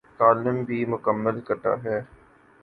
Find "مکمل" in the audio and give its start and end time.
0.85-1.39